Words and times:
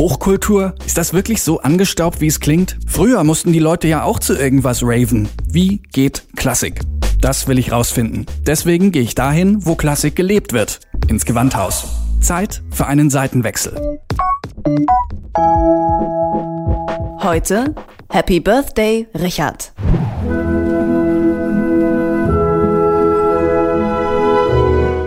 Hochkultur? 0.00 0.74
Ist 0.86 0.96
das 0.96 1.12
wirklich 1.12 1.42
so 1.42 1.60
angestaubt, 1.60 2.22
wie 2.22 2.26
es 2.26 2.40
klingt? 2.40 2.78
Früher 2.86 3.22
mussten 3.22 3.52
die 3.52 3.58
Leute 3.58 3.86
ja 3.86 4.02
auch 4.02 4.18
zu 4.18 4.34
irgendwas 4.34 4.82
raven. 4.82 5.28
Wie 5.46 5.82
geht 5.92 6.26
Klassik? 6.36 6.80
Das 7.20 7.48
will 7.48 7.58
ich 7.58 7.70
rausfinden. 7.70 8.24
Deswegen 8.46 8.92
gehe 8.92 9.02
ich 9.02 9.14
dahin, 9.14 9.66
wo 9.66 9.74
Klassik 9.74 10.16
gelebt 10.16 10.54
wird. 10.54 10.80
Ins 11.08 11.26
Gewandhaus. 11.26 11.86
Zeit 12.22 12.62
für 12.70 12.86
einen 12.86 13.10
Seitenwechsel. 13.10 14.00
Heute 17.22 17.74
Happy 18.08 18.40
Birthday, 18.40 19.06
Richard. 19.14 19.74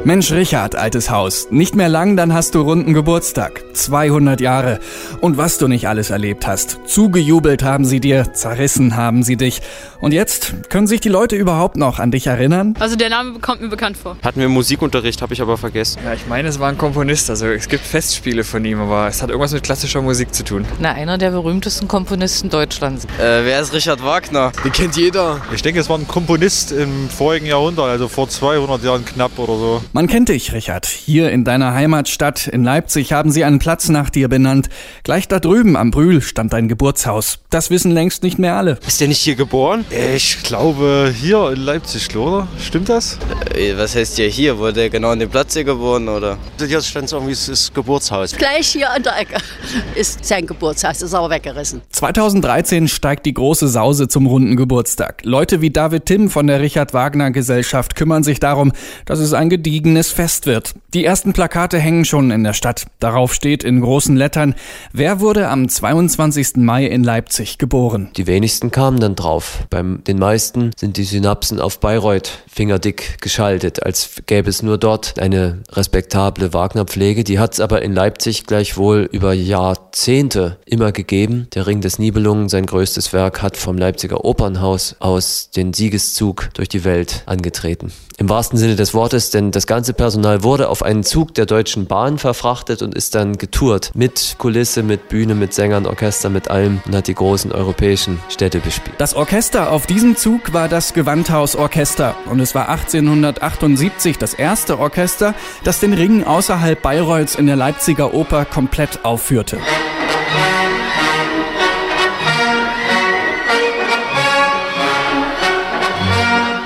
Mensch, 0.06 0.34
Richard, 0.34 0.76
altes 0.76 1.10
Haus. 1.10 1.48
Nicht 1.50 1.76
mehr 1.76 1.88
lang, 1.88 2.18
dann 2.18 2.34
hast 2.34 2.56
du 2.56 2.62
runden 2.62 2.94
Geburtstag. 2.94 3.64
200 3.74 4.42
Jahre. 4.42 4.80
Und 5.22 5.38
was 5.38 5.58
du 5.58 5.68
nicht 5.68 5.88
alles 5.88 6.10
erlebt 6.10 6.48
hast. 6.48 6.80
Zugejubelt 6.86 7.64
haben 7.64 7.86
sie 7.86 8.00
dir, 8.00 8.34
zerrissen 8.34 8.96
haben 8.96 9.24
sie 9.24 9.38
dich. 9.38 9.62
Und 10.00 10.12
jetzt 10.12 10.70
können 10.70 10.88
sich 10.88 11.02
die 11.02 11.10
Leute 11.10 11.36
überhaupt 11.36 11.78
noch 11.78 12.00
an 12.00 12.12
dich 12.12 12.28
erinnern? 12.28 12.76
Also 12.80 12.96
der 12.96 13.10
Name 13.10 13.40
kommt 13.40 13.62
mir 13.62 13.70
bekannt 13.70 13.98
vor. 13.98 14.18
Hatten 14.24 14.40
wir 14.40 14.50
Musikunterricht, 14.50 15.22
habe 15.22 15.34
ich 15.34 15.42
aber 15.42 15.58
vergessen. 15.58 16.00
Ja, 16.04 16.14
ich 16.14 16.28
meine, 16.28 16.50
es 16.50 16.60
war 16.60 16.70
ein 16.70 16.78
Komponist. 16.78 17.30
Also 17.30 17.48
es 17.48 17.68
gibt 17.70 17.86
Festspiele 17.86 18.44
von 18.44 18.64
ihm, 18.66 18.80
aber 18.80 19.08
es 19.08 19.22
hat 19.22 19.30
irgendwas 19.30 19.54
mit 19.54 19.64
klassischer 19.64 20.02
Musik 20.02 20.34
zu 20.34 20.44
tun. 20.44 20.66
Na, 20.80 20.92
einer 20.92 21.18
der 21.18 21.32
berühmtesten 21.32 21.88
Komponisten 21.88 22.50
Deutschlands. 22.50 23.06
Äh, 23.18 23.46
wer 23.46 23.62
ist 23.62 23.74
Richard 23.74 24.04
Wagner? 24.04 24.52
Den 24.64 24.72
kennt 24.72 24.98
jeder. 24.98 25.42
Ich 25.54 25.62
denke, 25.62 25.80
es 25.80 25.90
war 25.90 25.98
ein 25.98 26.08
Komponist 26.08 26.72
im 26.72 27.10
vorigen 27.10 27.46
Jahrhundert, 27.46 27.86
also 27.86 28.08
vor 28.08 28.28
200 28.30 28.84
Jahren 28.84 29.06
knapp 29.06 29.38
oder 29.40 29.58
so. 29.58 29.82
Man 29.94 30.08
kennt 30.08 30.30
dich, 30.30 30.54
Richard. 30.54 30.86
Hier 30.86 31.32
in 31.32 31.44
deiner 31.44 31.74
Heimatstadt 31.74 32.48
in 32.48 32.64
Leipzig 32.64 33.14
haben 33.14 33.32
sie 33.32 33.44
einen 33.44 33.60
Platz 33.64 33.88
nach 33.88 34.10
dir 34.10 34.28
benannt. 34.28 34.68
Gleich 35.04 35.30
da 35.30 35.40
drüben 35.40 35.78
am 35.78 35.90
Brühl 35.90 36.22
stand 36.22 36.52
dein 36.52 36.68
Geburtshaus. 36.68 37.40
Das 37.50 37.70
wissen 37.70 37.92
längst 37.92 38.22
nicht 38.22 38.38
mehr 38.38 38.58
alle. 38.58 38.78
Ist 38.86 39.00
der 39.00 39.08
nicht 39.08 39.22
hier 39.22 39.36
geboren? 39.36 39.86
Ich 40.14 40.44
glaube, 40.44 41.14
hier 41.18 41.50
in 41.52 41.62
Leipzig, 41.62 42.14
oder? 42.14 42.46
Stimmt 42.60 42.90
das? 42.90 43.18
Äh, 43.56 43.78
was 43.78 43.96
heißt 43.96 44.18
hier 44.18 44.28
hier? 44.28 44.58
Wurde 44.58 44.82
er 44.82 44.90
genau 44.90 45.12
an 45.12 45.20
dem 45.20 45.30
Platz 45.30 45.54
hier 45.54 45.64
geboren, 45.64 46.10
oder? 46.10 46.38
Hier 46.60 46.82
stand 46.82 47.10
irgendwie 47.14 47.32
das 47.32 47.72
Geburtshaus. 47.74 48.34
Gleich 48.34 48.68
hier 48.68 48.92
an 48.92 49.02
der 49.02 49.18
Ecke 49.18 49.38
ist 49.96 50.26
sein 50.26 50.46
Geburtshaus, 50.46 51.02
ist 51.02 51.14
aber 51.14 51.30
weggerissen. 51.30 51.82
2013 51.90 52.90
steigt 52.90 53.26
die 53.26 53.34
große 53.34 53.70
Sause 53.70 54.10
zum 54.10 54.28
runden 54.28 54.58
Geburtstag. 54.58 55.22
Leute 55.24 55.62
wie 55.62 55.70
David 55.70 56.06
Timm 56.06 56.30
von 56.30 56.48
der 56.48 56.60
Richard 56.60 56.94
Wagner 56.94 57.32
Gesellschaft 57.32 57.96
kümmern 57.96 58.24
sich 58.24 58.42
darum, 58.42 58.74
dass 59.06 59.20
es 59.20 59.32
ein 59.32 59.50
gediegenes 59.50 60.12
Fest 60.12 60.48
wird. 60.48 60.74
Die 60.94 61.06
ersten 61.06 61.32
Plakate 61.32 61.80
hängen 61.80 62.04
schon 62.04 62.30
in 62.30 62.44
der 62.44 62.52
Stadt. 62.52 62.88
Darauf 63.00 63.34
steht 63.34 63.53
in 63.62 63.82
großen 63.82 64.16
Lettern, 64.16 64.56
wer 64.94 65.20
wurde 65.20 65.50
am 65.50 65.70
22. 65.70 66.56
Mai 66.56 66.88
in 66.88 67.04
Leipzig 67.04 67.60
geboren. 67.60 68.10
Die 68.18 68.26
wenigsten 68.26 68.72
kamen 68.72 69.00
dann 69.00 69.14
drauf. 69.14 69.68
Bei 69.70 69.84
den 69.84 70.18
meisten 70.18 70.72
sind 70.76 70.98
die 70.98 71.04
Synapsen 71.04 71.60
auf 71.60 71.80
Bayreuth 71.80 72.40
fingerdick 72.52 73.22
geschaltet, 73.22 73.84
als 73.84 74.24
gäbe 74.26 74.50
es 74.50 74.64
nur 74.64 74.80
dort 74.80 75.20
eine 75.20 75.62
respektable 75.72 76.54
Wagner-Pflege. 76.54 77.24
Die 77.24 77.38
hat 77.38 77.54
es 77.54 77.60
aber 77.60 77.84
in 77.84 77.94
Leipzig 77.94 78.48
gleichwohl 78.48 79.08
über 79.12 79.34
Jahrzehnte 79.34 80.58
immer 80.66 80.92
gegeben. 80.92 81.48
Der 81.54 81.68
Ring 81.68 81.82
des 81.82 82.00
Nibelungen, 82.00 82.50
sein 82.50 82.66
größtes 82.66 83.14
Werk, 83.14 83.42
hat 83.42 83.58
vom 83.58 83.78
Leipziger 83.78 84.26
Opernhaus 84.26 84.96
aus 85.00 85.52
den 85.52 85.74
Siegeszug 85.74 86.50
durch 86.54 86.70
die 86.70 86.84
Welt 86.84 87.24
angetreten. 87.26 87.92
Im 88.18 88.30
wahrsten 88.30 88.60
Sinne 88.60 88.76
des 88.76 88.94
Wortes, 88.94 89.32
denn 89.32 89.52
das 89.52 89.66
ganze 89.66 89.94
Personal 89.94 90.44
wurde 90.44 90.70
auf 90.70 90.84
einen 90.84 91.04
Zug 91.04 91.34
der 91.34 91.46
Deutschen 91.46 91.88
Bahn 91.88 92.20
verfrachtet 92.20 92.82
und 92.82 92.94
ist 92.94 93.16
dann 93.16 93.38
getourt. 93.44 93.92
Mit 93.94 94.36
Kulisse, 94.38 94.84
mit 94.84 95.10
Bühne, 95.10 95.36
mit 95.36 95.54
Sängern, 95.54 95.86
Orchester, 95.86 96.30
mit 96.30 96.50
allem 96.50 96.82
und 96.86 96.96
hat 96.96 97.08
die 97.08 97.14
großen 97.14 97.52
europäischen 97.52 98.20
Städte 98.30 98.60
bespielt. 98.60 98.96
Das 99.00 99.16
Orchester 99.16 99.72
auf 99.72 99.86
diesem 99.86 100.16
Zug 100.16 100.54
war 100.54 100.70
das 100.70 100.94
Gewandhaus 100.94 101.58
Orchester 101.58 102.16
und 102.28 102.40
es 102.40 102.56
war 102.56 102.70
1878 102.70 104.18
das 104.18 104.34
erste 104.34 104.80
Orchester, 104.80 105.36
das 105.66 105.82
den 105.82 105.94
Ring 105.94 106.24
außerhalb 106.24 106.82
Bayreuths 106.82 107.36
in 107.36 107.46
der 107.48 107.58
Leipziger 107.58 108.14
Oper 108.14 108.46
komplett 108.46 109.04
aufführte. 109.04 109.58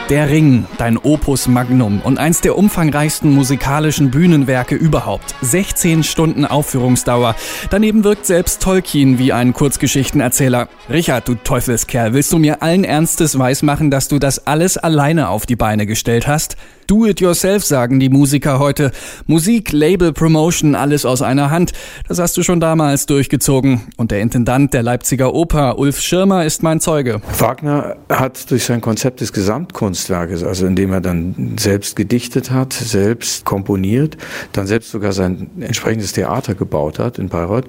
Der 0.09 0.29
Ring, 0.29 0.65
dein 0.77 0.97
Opus 0.97 1.49
Magnum 1.49 1.99
und 2.01 2.17
eins 2.17 2.39
der 2.39 2.57
umfangreichsten 2.57 3.29
musikalischen 3.29 4.09
Bühnenwerke 4.09 4.75
überhaupt. 4.75 5.35
16 5.41 6.05
Stunden 6.05 6.45
Aufführungsdauer. 6.45 7.35
Daneben 7.71 8.05
wirkt 8.05 8.25
selbst 8.25 8.61
Tolkien 8.61 9.19
wie 9.19 9.33
ein 9.33 9.51
Kurzgeschichtenerzähler. 9.51 10.69
Richard, 10.89 11.27
du 11.27 11.35
Teufelskerl, 11.35 12.13
willst 12.13 12.31
du 12.31 12.37
mir 12.37 12.61
allen 12.61 12.85
Ernstes 12.85 13.37
weismachen, 13.37 13.91
dass 13.91 14.07
du 14.07 14.17
das 14.17 14.47
alles 14.47 14.77
alleine 14.77 15.27
auf 15.27 15.45
die 15.45 15.57
Beine 15.57 15.85
gestellt 15.85 16.25
hast? 16.25 16.55
Do 16.87 17.05
it 17.05 17.19
yourself, 17.19 17.65
sagen 17.65 17.99
die 17.99 18.07
Musiker 18.07 18.59
heute. 18.59 18.91
Musik, 19.25 19.73
Label, 19.73 20.13
Promotion, 20.13 20.73
alles 20.73 21.03
aus 21.03 21.21
einer 21.21 21.51
Hand. 21.51 21.73
Das 22.07 22.17
hast 22.17 22.37
du 22.37 22.43
schon 22.43 22.61
damals 22.61 23.05
durchgezogen. 23.07 23.81
Und 23.97 24.11
der 24.11 24.21
Intendant 24.21 24.73
der 24.73 24.83
Leipziger 24.83 25.33
Oper, 25.33 25.79
Ulf 25.79 25.99
Schirmer, 25.99 26.45
ist 26.45 26.63
mein 26.63 26.79
Zeuge. 26.79 27.19
Wagner 27.39 27.97
hat 28.07 28.49
durch 28.51 28.63
sein 28.63 28.79
Konzept 28.79 29.19
des 29.19 29.33
Gesamtkunstwerkes, 29.33 30.45
also 30.45 30.65
indem 30.65 30.93
er 30.93 31.01
dann 31.01 31.55
selbst 31.59 31.97
gedichtet 31.97 32.51
hat, 32.51 32.71
selbst 32.71 33.43
komponiert, 33.43 34.15
dann 34.53 34.65
selbst 34.65 34.91
sogar 34.91 35.11
sein 35.11 35.49
entsprechendes 35.59 36.13
Theater 36.13 36.55
gebaut 36.55 36.99
hat 36.99 37.19
in 37.19 37.27
Bayreuth, 37.27 37.65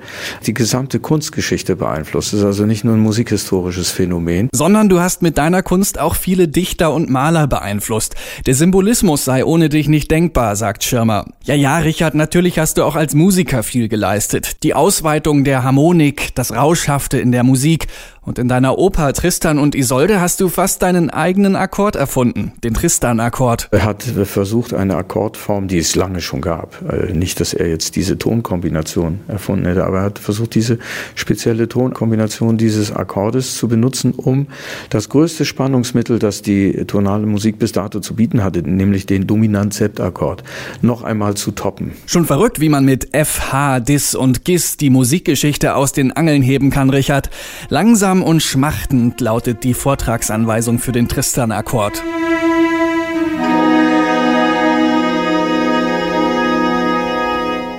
die 0.47 0.55
gesamte 0.55 1.00
Kunstgeschichte 1.00 1.75
beeinflusst. 1.75 2.33
Das 2.35 2.39
ist 2.39 2.47
also 2.47 2.67
nicht 2.67 2.85
nur 2.85 2.95
ein 2.95 3.00
musikhistorisches 3.00 3.91
Phänomen. 3.91 4.49
Sondern 4.53 4.89
du 4.89 5.00
hast 5.00 5.23
mit 5.23 5.39
deiner 5.39 5.65
Kunst 5.65 5.99
auch 5.99 6.15
viele 6.15 6.47
Dichter 6.47 6.93
und 6.93 7.11
Maler 7.11 7.49
beeinflusst. 7.49 8.15
Der 8.47 8.55
Symbolismus 8.55 9.07
sei 9.16 9.44
ohne 9.44 9.69
dich 9.69 9.88
nicht 9.88 10.10
denkbar, 10.10 10.56
sagt 10.56 10.84
Schirmer. 10.84 11.24
Ja, 11.44 11.54
ja, 11.54 11.78
Richard, 11.78 12.14
natürlich 12.14 12.58
hast 12.58 12.78
du 12.78 12.84
auch 12.84 12.96
als 12.96 13.14
Musiker 13.14 13.62
viel 13.62 13.88
geleistet. 13.88 14.62
Die 14.62 14.74
Ausweitung 14.74 15.44
der 15.44 15.62
Harmonik, 15.62 16.34
das 16.34 16.54
Rauschhafte 16.54 17.19
in 17.19 17.32
der 17.32 17.44
Musik 17.44 17.86
und 18.23 18.39
in 18.39 18.49
deiner 18.49 18.79
Oper 18.79 19.12
Tristan 19.12 19.59
und 19.59 19.75
Isolde 19.75 20.21
hast 20.21 20.41
du 20.41 20.49
fast 20.49 20.83
deinen 20.83 21.11
eigenen 21.11 21.56
Akkord 21.56 21.97
erfunden, 21.97 22.53
den 22.62 22.75
Tristan-Akkord. 22.75 23.69
Er 23.71 23.84
hat 23.84 24.03
versucht, 24.03 24.75
eine 24.75 24.97
Akkordform, 24.97 25.69
die 25.69 25.79
es 25.79 25.97
lange 25.97 26.21
schon 26.21 26.41
gab. 26.41 26.83
Äh, 26.91 27.12
nicht, 27.12 27.41
dass 27.41 27.55
er 27.55 27.69
jetzt 27.69 27.97
diese 27.97 28.19
Tonkombination 28.19 29.21
erfunden 29.29 29.67
hätte, 29.67 29.84
aber 29.84 29.99
er 29.99 30.05
hat 30.05 30.19
versucht, 30.19 30.55
diese 30.55 30.79
spezielle 31.15 31.69
Tonkombination 31.69 32.59
dieses 32.59 32.93
Akkordes 32.93 33.56
zu 33.56 33.69
benutzen, 33.69 34.12
um 34.12 34.49
das 34.91 35.09
größte 35.09 35.45
Spannungsmittel, 35.45 36.19
das 36.19 36.43
die 36.43 36.85
tonale 36.87 37.27
Musik 37.27 37.59
bis 37.59 37.73
dato 37.73 38.00
zu 38.00 38.15
bieten 38.15 38.43
hatte, 38.43 38.62
nämlich 38.62 39.06
den 39.06 39.27
Dominant-Septakkord, 39.27 40.45
noch 40.83 41.03
einmal 41.03 41.35
zu 41.35 41.53
toppen. 41.53 41.93
Schon 42.06 42.25
verrückt, 42.25 42.61
wie 42.61 42.69
man 42.69 42.85
mit 42.85 43.15
F, 43.15 43.53
H, 43.53 43.81
Dis 43.81 44.15
und 44.15 44.45
Gis 44.45 44.77
die 44.77 44.91
Musikgeschichte 44.91 45.75
aus 45.75 45.93
den 45.93 46.12
Angeln 46.12 46.43
heben 46.43 46.71
kann, 46.71 46.91
Richard. 46.91 47.31
Langsam 47.69 48.18
und 48.23 48.43
schmachtend 48.43 49.20
lautet 49.20 49.65
die 49.65 49.75
Vortragsanweisung 49.75 50.79
für 50.79 50.93
den 50.93 51.09
Tristan-Akkord. 51.09 52.03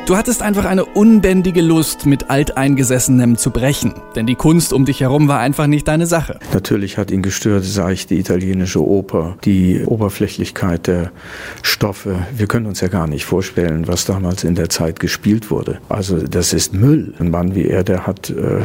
Du 0.10 0.18
hattest 0.18 0.42
einfach 0.42 0.66
eine 0.66 0.86
unbändige 0.86 1.62
Lust, 1.62 2.08
mit 2.08 2.32
Alteingesessenem 2.32 3.38
zu 3.38 3.52
brechen. 3.52 3.94
Denn 4.16 4.26
die 4.26 4.34
Kunst 4.34 4.74
um 4.74 4.84
dich 4.84 5.02
herum 5.02 5.28
war 5.28 5.40
einfach 5.40 5.68
nicht 5.68 5.88
deine 5.88 6.08
Sache. 6.08 6.40
Natürlich 6.52 6.98
hat 6.98 7.12
ihn 7.12 7.22
gestört, 7.22 7.64
sage 7.64 7.94
ich, 7.94 8.08
die 8.08 8.18
italienische 8.18 8.84
Oper, 8.84 9.38
die 9.46 9.84
Oberflächlichkeit 9.86 10.88
der 10.88 11.12
Stoffe. 11.62 12.26
Wir 12.36 12.48
können 12.48 12.66
uns 12.66 12.82
ja 12.82 12.88
gar 12.88 13.06
nicht 13.06 13.24
vorstellen, 13.24 13.88
was 13.88 14.06
damals 14.06 14.44
in 14.44 14.56
der 14.56 14.70
Zeit 14.70 15.00
gespielt 15.00 15.52
wurde. 15.52 15.78
Also 15.90 16.18
das 16.18 16.54
ist 16.54 16.74
Müll. 16.74 17.14
Ein 17.20 17.30
Mann 17.30 17.54
wie 17.54 17.68
er, 17.68 17.84
der 17.84 18.08
hat 18.08 18.32
äh, 18.32 18.62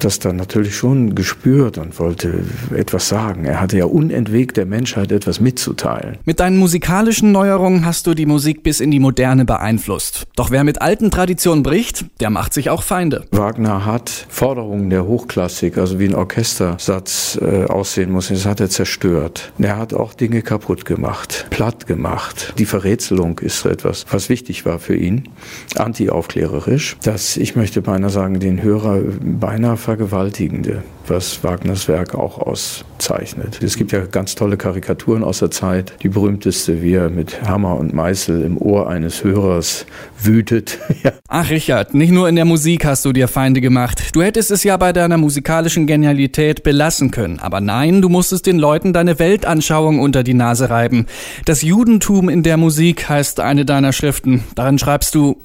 das 0.00 0.18
dann 0.18 0.34
natürlich 0.34 0.74
schon 0.74 1.14
gespürt 1.14 1.78
und 1.78 1.96
wollte 2.00 2.40
etwas 2.74 3.08
sagen. 3.08 3.44
Er 3.44 3.60
hatte 3.60 3.78
ja 3.78 3.84
unentwegt 3.84 4.56
der 4.56 4.66
Menschheit 4.66 5.12
etwas 5.12 5.38
mitzuteilen. 5.38 6.18
Mit 6.24 6.40
deinen 6.40 6.56
musikalischen 6.56 7.30
Neuerungen 7.30 7.86
hast 7.86 8.08
du 8.08 8.14
die 8.14 8.26
Musik 8.26 8.64
bis 8.64 8.80
in 8.80 8.90
die 8.90 8.98
Moderne 8.98 9.44
beeinflusst. 9.44 10.26
Doch 10.34 10.50
wer 10.50 10.64
mit 10.64 10.71
mit 10.72 10.80
alten 10.80 11.10
Traditionen 11.10 11.62
bricht, 11.62 12.06
der 12.20 12.30
macht 12.30 12.54
sich 12.54 12.70
auch 12.70 12.82
Feinde. 12.82 13.26
Wagner 13.30 13.84
hat 13.84 14.08
Forderungen 14.30 14.88
der 14.88 15.04
Hochklassik, 15.04 15.76
also 15.76 15.98
wie 15.98 16.06
ein 16.06 16.14
Orchestersatz 16.14 17.38
äh, 17.42 17.66
aussehen 17.66 18.10
muss, 18.10 18.28
das 18.28 18.46
hat 18.46 18.58
er 18.58 18.70
zerstört. 18.70 19.52
Er 19.58 19.76
hat 19.76 19.92
auch 19.92 20.14
Dinge 20.14 20.40
kaputt 20.40 20.86
gemacht, 20.86 21.48
platt 21.50 21.86
gemacht. 21.86 22.54
Die 22.56 22.64
Verrätselung 22.64 23.38
ist 23.40 23.66
etwas, 23.66 24.06
was 24.10 24.30
wichtig 24.30 24.64
war 24.64 24.78
für 24.78 24.96
ihn, 24.96 25.28
antiaufklärerisch, 25.76 26.96
dass 27.02 27.36
ich 27.36 27.54
möchte 27.54 27.82
beinahe 27.82 28.08
sagen, 28.08 28.40
den 28.40 28.62
Hörer 28.62 29.00
beinahe 29.20 29.76
vergewaltigende 29.76 30.82
was 31.08 31.42
Wagners 31.42 31.88
Werk 31.88 32.14
auch 32.14 32.38
auszeichnet. 32.38 33.62
Es 33.62 33.76
gibt 33.76 33.92
ja 33.92 34.00
ganz 34.06 34.34
tolle 34.34 34.56
Karikaturen 34.56 35.24
aus 35.24 35.40
der 35.40 35.50
Zeit. 35.50 35.94
Die 36.02 36.08
berühmteste, 36.08 36.82
wie 36.82 36.94
er 36.94 37.10
mit 37.10 37.42
Hammer 37.42 37.76
und 37.76 37.92
Meißel 37.92 38.42
im 38.42 38.56
Ohr 38.58 38.88
eines 38.88 39.24
Hörers 39.24 39.86
wütet. 40.20 40.78
ja. 41.02 41.12
Ach 41.28 41.50
Richard, 41.50 41.94
nicht 41.94 42.12
nur 42.12 42.28
in 42.28 42.36
der 42.36 42.44
Musik 42.44 42.84
hast 42.84 43.04
du 43.04 43.12
dir 43.12 43.28
Feinde 43.28 43.60
gemacht. 43.60 44.14
Du 44.14 44.22
hättest 44.22 44.50
es 44.50 44.64
ja 44.64 44.76
bei 44.76 44.92
deiner 44.92 45.16
musikalischen 45.16 45.86
Genialität 45.86 46.62
belassen 46.62 47.10
können. 47.10 47.38
Aber 47.38 47.60
nein, 47.60 48.02
du 48.02 48.08
musstest 48.08 48.46
den 48.46 48.58
Leuten 48.58 48.92
deine 48.92 49.18
Weltanschauung 49.18 50.00
unter 50.00 50.22
die 50.22 50.34
Nase 50.34 50.70
reiben. 50.70 51.06
Das 51.44 51.62
Judentum 51.62 52.28
in 52.28 52.42
der 52.42 52.56
Musik 52.56 53.08
heißt 53.08 53.40
eine 53.40 53.64
deiner 53.64 53.92
Schriften. 53.92 54.44
Darin 54.54 54.78
schreibst 54.78 55.14
du, 55.14 55.40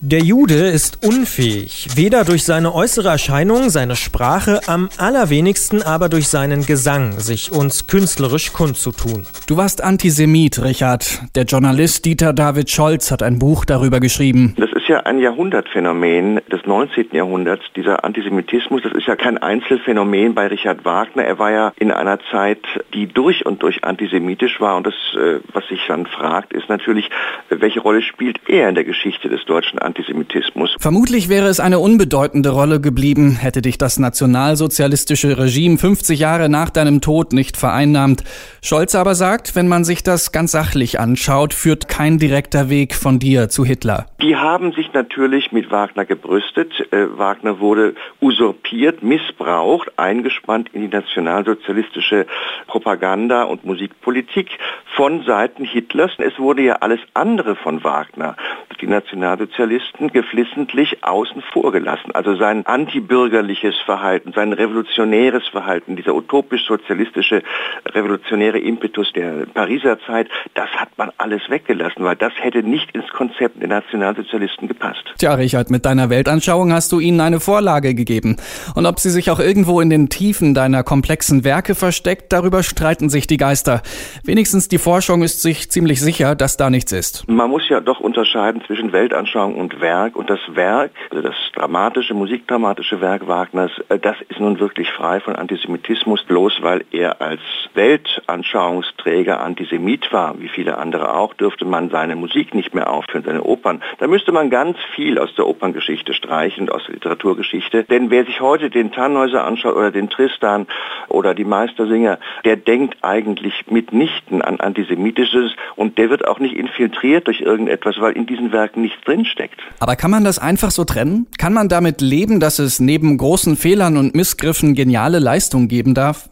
der 0.00 0.20
Jude 0.20 0.54
ist 0.54 1.04
unfähig, 1.04 1.88
weder 1.96 2.24
durch 2.24 2.44
seine 2.44 2.72
äußere 2.72 3.08
Erscheinung, 3.08 3.68
seine 3.68 3.96
Sprache, 3.96 4.60
am 4.68 4.88
allerwenigsten 4.96 5.82
aber 5.82 6.08
durch 6.08 6.28
seinen 6.28 6.64
Gesang, 6.64 7.18
sich 7.18 7.50
uns 7.50 7.88
künstlerisch 7.88 8.52
kundzutun. 8.52 9.26
Du 9.48 9.56
warst 9.56 9.82
Antisemit, 9.82 10.62
Richard. 10.62 11.20
Der 11.34 11.44
Journalist 11.44 12.04
Dieter 12.04 12.32
David 12.32 12.70
Scholz 12.70 13.10
hat 13.10 13.24
ein 13.24 13.40
Buch 13.40 13.64
darüber 13.64 13.98
geschrieben. 13.98 14.54
Das 14.56 14.70
ist 14.70 14.86
ja 14.86 15.00
ein 15.00 15.18
Jahrhundertphänomen 15.18 16.42
des 16.50 16.64
19. 16.64 17.08
Jahrhunderts, 17.10 17.64
dieser 17.74 18.04
Antisemitismus. 18.04 18.82
Das 18.82 18.92
ist 18.92 19.08
ja 19.08 19.16
kein 19.16 19.36
Einzelfänomen 19.38 20.34
bei 20.34 20.46
Richard 20.46 20.84
Wagner. 20.84 21.24
Er 21.24 21.40
war 21.40 21.50
ja 21.50 21.72
in 21.76 21.90
einer 21.90 22.20
Zeit, 22.30 22.60
die 22.94 23.08
durch 23.08 23.44
und 23.44 23.64
durch 23.64 23.82
antisemitisch 23.82 24.60
war. 24.60 24.76
Und 24.76 24.86
das, 24.86 24.94
äh, 25.16 25.40
was 25.52 25.66
sich 25.66 25.80
dann 25.88 26.06
fragt, 26.06 26.52
ist 26.52 26.68
natürlich, 26.68 27.10
welche 27.48 27.80
Rolle 27.80 28.00
spielt 28.00 28.38
er 28.48 28.68
in 28.68 28.76
der 28.76 28.84
Geschichte 28.84 29.28
des 29.28 29.44
deutschen 29.44 29.80
Antisemitismus. 29.88 30.76
Vermutlich 30.78 31.28
wäre 31.28 31.48
es 31.48 31.60
eine 31.60 31.78
unbedeutende 31.78 32.50
Rolle 32.50 32.80
geblieben, 32.80 33.36
hätte 33.40 33.62
dich 33.62 33.78
das 33.78 33.98
nationalsozialistische 33.98 35.38
Regime 35.38 35.78
50 35.78 36.20
Jahre 36.20 36.48
nach 36.48 36.68
deinem 36.70 37.00
Tod 37.00 37.32
nicht 37.32 37.56
vereinnahmt. 37.56 38.22
Scholz 38.62 38.94
aber 38.94 39.14
sagt, 39.14 39.56
wenn 39.56 39.66
man 39.66 39.84
sich 39.84 40.02
das 40.02 40.30
ganz 40.30 40.52
sachlich 40.52 41.00
anschaut, 41.00 41.54
führt 41.54 41.88
kein 41.88 42.18
direkter 42.18 42.68
Weg 42.68 42.94
von 42.94 43.18
dir 43.18 43.48
zu 43.48 43.64
Hitler. 43.64 44.06
Die 44.20 44.36
haben 44.36 44.72
sich 44.72 44.92
natürlich 44.92 45.52
mit 45.52 45.70
Wagner 45.70 46.04
gebrüstet. 46.04 46.72
Äh, 46.92 47.18
Wagner 47.18 47.60
wurde 47.60 47.94
usurpiert, 48.20 49.02
missbraucht, 49.02 49.90
eingespannt 49.96 50.70
in 50.72 50.82
die 50.82 50.88
nationalsozialistische 50.88 52.26
Propaganda 52.66 53.44
und 53.44 53.64
Musikpolitik 53.64 54.50
von 54.96 55.24
Seiten 55.24 55.64
Hitlers. 55.64 56.12
Es 56.18 56.38
wurde 56.38 56.62
ja 56.62 56.74
alles 56.74 57.00
andere 57.14 57.56
von 57.56 57.82
Wagner, 57.84 58.36
die 58.80 58.86
Nationalsozialisten, 58.86 59.77
geflissentlich 60.12 61.02
außen 61.02 61.42
vor 61.52 61.72
gelassen. 61.72 62.12
Also 62.12 62.36
sein 62.36 62.66
antibürgerliches 62.66 63.76
Verhalten, 63.84 64.32
sein 64.34 64.52
revolutionäres 64.52 65.46
Verhalten, 65.48 65.96
dieser 65.96 66.14
utopisch-sozialistische 66.14 67.42
revolutionäre 67.86 68.58
Impetus 68.58 69.12
der 69.12 69.46
Pariser 69.46 69.98
Zeit, 70.00 70.28
das 70.54 70.68
hat 70.70 70.88
man 70.96 71.10
alles 71.18 71.42
weggelassen, 71.48 72.04
weil 72.04 72.16
das 72.16 72.32
hätte 72.38 72.62
nicht 72.62 72.90
ins 72.92 73.08
Konzept 73.08 73.60
der 73.60 73.68
Nationalsozialisten 73.68 74.68
gepasst. 74.68 75.04
Tja, 75.18 75.34
Richard, 75.34 75.70
mit 75.70 75.84
deiner 75.84 76.10
Weltanschauung 76.10 76.72
hast 76.72 76.92
du 76.92 77.00
ihnen 77.00 77.20
eine 77.20 77.40
Vorlage 77.40 77.94
gegeben. 77.94 78.36
Und 78.74 78.86
ob 78.86 79.00
sie 79.00 79.10
sich 79.10 79.30
auch 79.30 79.40
irgendwo 79.40 79.80
in 79.80 79.90
den 79.90 80.08
Tiefen 80.08 80.54
deiner 80.54 80.82
komplexen 80.82 81.44
Werke 81.44 81.74
versteckt, 81.74 82.32
darüber 82.32 82.62
streiten 82.62 83.08
sich 83.08 83.26
die 83.26 83.36
Geister. 83.36 83.82
Wenigstens 84.24 84.68
die 84.68 84.78
Forschung 84.78 85.22
ist 85.22 85.42
sich 85.42 85.70
ziemlich 85.70 86.00
sicher, 86.00 86.34
dass 86.34 86.56
da 86.56 86.70
nichts 86.70 86.92
ist. 86.92 87.28
Man 87.28 87.50
muss 87.50 87.68
ja 87.68 87.80
doch 87.80 88.00
unterscheiden 88.00 88.62
zwischen 88.66 88.92
Weltanschauung 88.92 89.56
und 89.56 89.67
Werk. 89.80 90.16
Und 90.16 90.30
das 90.30 90.40
Werk, 90.48 90.90
also 91.10 91.22
das 91.22 91.34
dramatische, 91.54 92.14
musikdramatische 92.14 93.00
Werk 93.00 93.26
Wagners, 93.28 93.72
äh, 93.88 93.98
das 93.98 94.16
ist 94.28 94.40
nun 94.40 94.60
wirklich 94.60 94.90
frei 94.90 95.20
von 95.20 95.36
Antisemitismus, 95.36 96.22
bloß 96.24 96.62
weil 96.62 96.84
er 96.90 97.20
als 97.20 97.40
Weltanschauungsträger 97.74 99.40
Antisemit 99.40 100.12
war, 100.12 100.40
wie 100.40 100.48
viele 100.48 100.78
andere 100.78 101.14
auch, 101.14 101.34
dürfte 101.34 101.64
man 101.64 101.90
seine 101.90 102.16
Musik 102.16 102.54
nicht 102.54 102.74
mehr 102.74 102.90
aufführen, 102.90 103.24
seine 103.24 103.42
Opern. 103.42 103.82
Da 103.98 104.06
müsste 104.06 104.32
man 104.32 104.50
ganz 104.50 104.76
viel 104.94 105.18
aus 105.18 105.34
der 105.34 105.46
Operngeschichte 105.46 106.14
streichen, 106.14 106.68
aus 106.68 106.84
der 106.86 106.94
Literaturgeschichte. 106.94 107.84
Denn 107.84 108.10
wer 108.10 108.24
sich 108.24 108.40
heute 108.40 108.70
den 108.70 108.92
Tannhäuser 108.92 109.44
anschaut 109.44 109.76
oder 109.76 109.90
den 109.90 110.10
Tristan 110.10 110.66
oder 111.08 111.34
die 111.34 111.44
Meistersinger, 111.44 112.18
der 112.44 112.56
denkt 112.56 112.96
eigentlich 113.02 113.64
mitnichten 113.70 114.42
an 114.42 114.60
Antisemitisches 114.60 115.52
und 115.76 115.98
der 115.98 116.10
wird 116.10 116.26
auch 116.26 116.38
nicht 116.38 116.56
infiltriert 116.56 117.26
durch 117.26 117.40
irgendetwas, 117.40 118.00
weil 118.00 118.12
in 118.12 118.26
diesen 118.26 118.52
Werken 118.52 118.82
nichts 118.82 119.00
drinsteckt. 119.04 119.57
Aber 119.80 119.96
kann 119.96 120.10
man 120.10 120.24
das 120.24 120.38
einfach 120.38 120.70
so 120.70 120.84
trennen? 120.84 121.26
Kann 121.38 121.52
man 121.52 121.68
damit 121.68 122.00
leben, 122.00 122.40
dass 122.40 122.58
es 122.58 122.80
neben 122.80 123.16
großen 123.16 123.56
Fehlern 123.56 123.96
und 123.96 124.14
Missgriffen 124.14 124.74
geniale 124.74 125.18
Leistungen 125.18 125.68
geben 125.68 125.94
darf? 125.94 126.28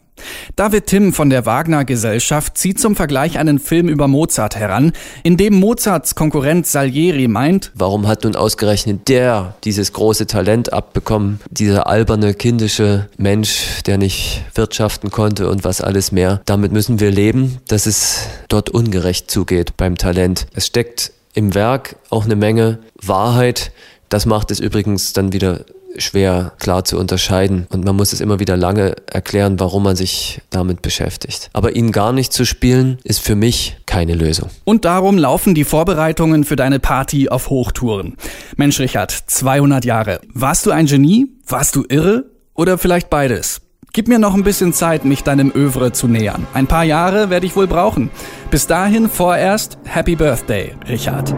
David 0.55 0.87
Timm 0.87 1.13
von 1.13 1.29
der 1.29 1.45
Wagner 1.45 1.85
Gesellschaft 1.85 2.57
zieht 2.57 2.79
zum 2.79 2.95
Vergleich 2.95 3.37
einen 3.37 3.59
Film 3.59 3.87
über 3.87 4.07
Mozart 4.07 4.55
heran, 4.55 4.93
in 5.23 5.37
dem 5.37 5.59
Mozarts 5.59 6.15
Konkurrent 6.15 6.65
Salieri 6.65 7.27
meint, 7.27 7.71
warum 7.75 8.07
hat 8.07 8.23
nun 8.23 8.35
ausgerechnet 8.35 9.07
der 9.07 9.55
dieses 9.63 9.93
große 9.93 10.27
Talent 10.27 10.73
abbekommen, 10.73 11.39
dieser 11.51 11.87
alberne, 11.87 12.33
kindische 12.33 13.09
Mensch, 13.17 13.83
der 13.85 13.97
nicht 13.97 14.43
wirtschaften 14.55 15.11
konnte 15.11 15.49
und 15.49 15.63
was 15.63 15.81
alles 15.81 16.11
mehr. 16.11 16.41
Damit 16.45 16.71
müssen 16.71 16.99
wir 16.99 17.11
leben, 17.11 17.59
dass 17.67 17.85
es 17.85 18.27
dort 18.47 18.69
ungerecht 18.69 19.29
zugeht 19.29 19.77
beim 19.77 19.97
Talent. 19.97 20.47
Es 20.53 20.67
steckt 20.67 21.11
im 21.33 21.53
Werk 21.55 21.97
auch 22.09 22.25
eine 22.25 22.35
Menge 22.35 22.79
Wahrheit. 23.01 23.71
Das 24.09 24.25
macht 24.25 24.51
es 24.51 24.59
übrigens 24.59 25.13
dann 25.13 25.33
wieder 25.33 25.65
schwer 25.97 26.53
klar 26.59 26.83
zu 26.85 26.97
unterscheiden 26.97 27.67
und 27.69 27.83
man 27.83 27.95
muss 27.95 28.13
es 28.13 28.21
immer 28.21 28.39
wieder 28.39 28.55
lange 28.55 28.95
erklären, 29.07 29.59
warum 29.59 29.83
man 29.83 29.95
sich 29.95 30.41
damit 30.49 30.81
beschäftigt. 30.81 31.49
Aber 31.53 31.75
ihn 31.75 31.91
gar 31.91 32.13
nicht 32.13 32.33
zu 32.33 32.45
spielen, 32.45 32.99
ist 33.03 33.19
für 33.19 33.35
mich 33.35 33.77
keine 33.85 34.13
Lösung. 34.13 34.49
Und 34.63 34.85
darum 34.85 35.17
laufen 35.17 35.55
die 35.55 35.63
Vorbereitungen 35.63 36.43
für 36.43 36.55
deine 36.55 36.79
Party 36.79 37.29
auf 37.29 37.49
Hochtouren. 37.49 38.15
Mensch, 38.55 38.79
Richard, 38.79 39.11
200 39.11 39.85
Jahre. 39.85 40.21
Warst 40.33 40.65
du 40.65 40.71
ein 40.71 40.85
Genie? 40.85 41.27
Warst 41.47 41.75
du 41.75 41.85
irre? 41.87 42.25
Oder 42.53 42.77
vielleicht 42.77 43.09
beides? 43.09 43.61
Gib 43.93 44.07
mir 44.07 44.19
noch 44.19 44.35
ein 44.35 44.43
bisschen 44.43 44.73
Zeit, 44.73 45.05
mich 45.05 45.23
deinem 45.23 45.51
Övre 45.55 45.91
zu 45.91 46.07
nähern. 46.07 46.45
Ein 46.53 46.67
paar 46.67 46.83
Jahre 46.83 47.29
werde 47.29 47.45
ich 47.45 47.55
wohl 47.55 47.67
brauchen. 47.67 48.11
Bis 48.51 48.67
dahin 48.67 49.09
vorerst 49.09 49.77
Happy 49.85 50.15
Birthday, 50.15 50.75
Richard. 50.87 51.33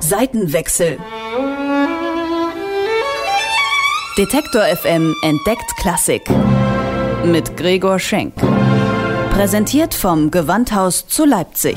Seitenwechsel. 0.00 0.98
Detektor 4.18 4.62
FM 4.62 5.14
entdeckt 5.22 5.76
Klassik. 5.76 6.22
Mit 7.24 7.56
Gregor 7.56 7.98
Schenk. 7.98 8.34
Präsentiert 9.30 9.94
vom 9.94 10.30
Gewandhaus 10.30 11.06
zu 11.06 11.24
Leipzig. 11.24 11.76